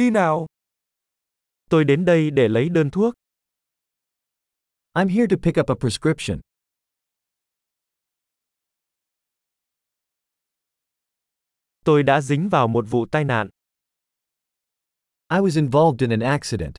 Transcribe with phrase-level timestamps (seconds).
[0.00, 0.46] Đi nào.
[1.70, 3.14] Tôi đến đây để lấy đơn thuốc.
[4.92, 6.40] I'm here to pick up a prescription.
[11.84, 13.48] Tôi đã dính vào một vụ tai nạn.
[15.30, 16.74] I was involved in an accident.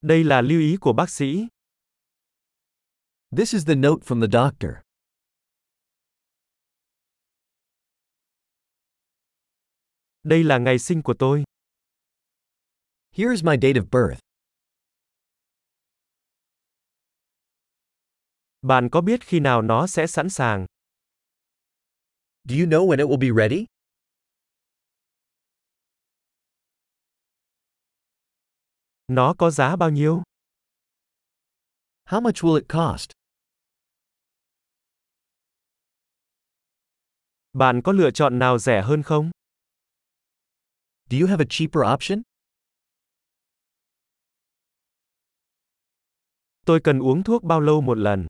[0.00, 1.46] Đây là lưu ý của bác sĩ.
[3.36, 4.83] This is the note from the doctor.
[10.24, 11.44] Đây là ngày sinh của tôi.
[13.12, 14.18] Here is my date of birth.
[18.62, 20.66] Bạn có biết khi nào nó sẽ sẵn sàng?
[22.44, 23.66] Do you know when it will be ready?
[29.08, 30.22] Nó có giá bao nhiêu?
[32.04, 33.10] How much will it cost?
[37.52, 39.30] Bạn có lựa chọn nào rẻ hơn không?
[41.10, 42.22] Do you have a cheaper option?
[46.66, 48.26] Tôi cần uống thuốc bao lâu một lần?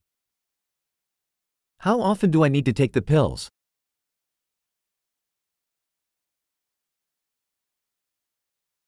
[1.79, 3.49] How often do I need to take the pills?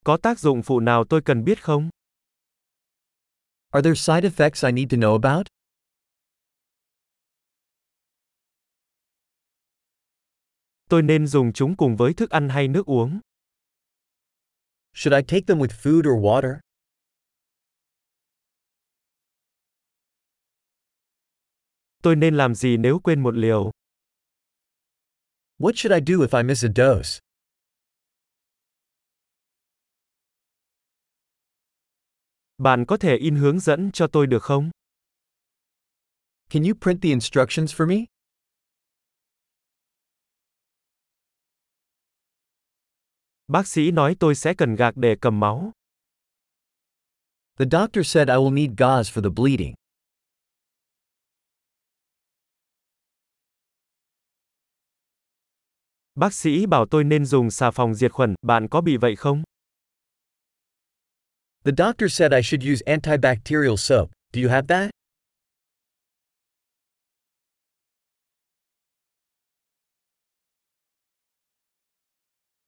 [0.04, 1.90] Có tác dụng phụ nào tôi cần biết không?
[3.70, 5.46] Are there side effects I need to know about?
[10.88, 13.20] Tôi nên dùng chúng cùng với thức ăn hay nước uống?
[14.96, 16.60] Should I take them with food or water?
[22.02, 23.70] Tôi nên làm gì nếu quên một liều?
[25.58, 27.20] What should I do if I miss a dose?
[32.58, 34.70] Bạn có thể in hướng dẫn cho tôi được không?
[36.50, 38.15] Can you print the instructions for me?
[43.48, 45.72] Bác sĩ nói tôi sẽ cần gạc để cầm máu.
[47.58, 49.74] The doctor said I will need gauze for the bleeding.
[56.14, 59.42] Bác sĩ bảo tôi nên dùng xà phòng diệt khuẩn, bạn có bị vậy không?
[61.64, 64.10] The doctor said I should use antibacterial soap.
[64.32, 64.95] Do you have that?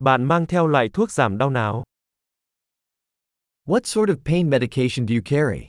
[0.00, 1.84] Bạn mang theo loại thuốc giảm đau nào?
[3.64, 5.68] What sort of pain medication do you carry?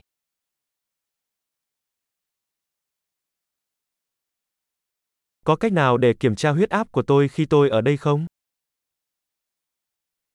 [5.46, 8.26] Có cách nào để kiểm tra huyết áp của tôi khi tôi ở đây không?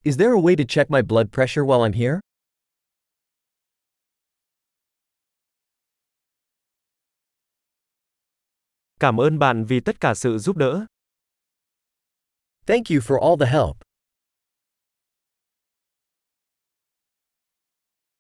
[0.02, 2.20] Is there a way to check my blood pressure while I'm here?
[9.00, 10.86] Cảm ơn bạn vì tất cả sự giúp đỡ.
[12.66, 13.83] Thank you for all the help.